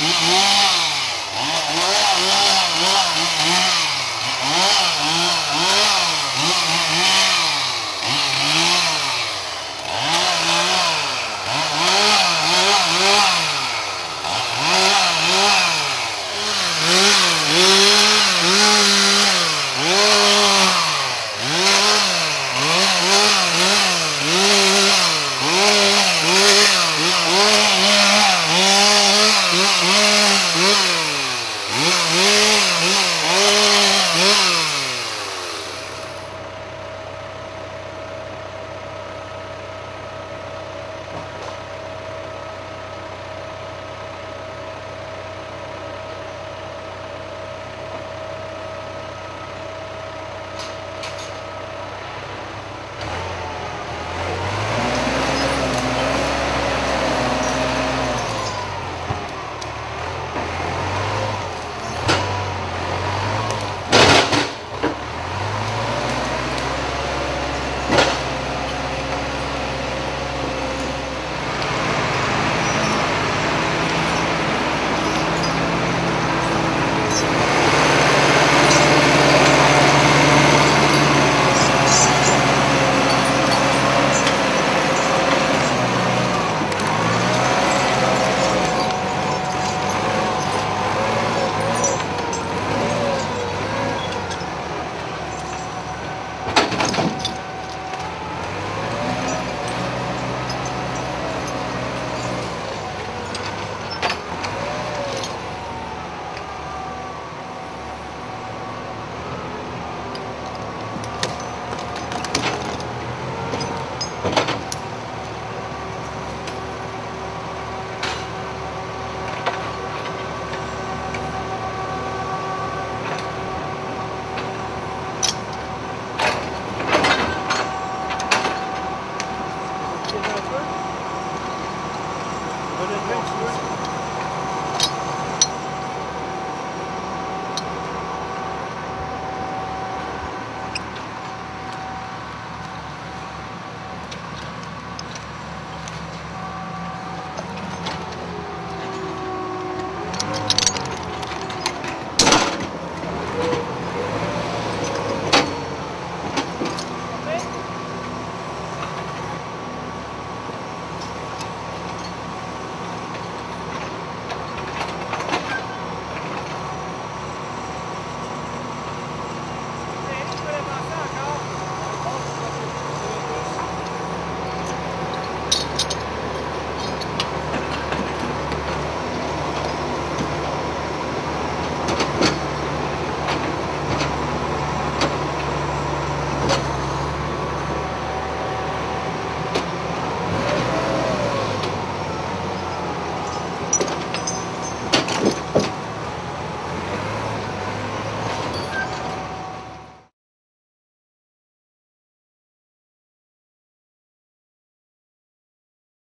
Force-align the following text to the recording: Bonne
Bonne 0.00 0.67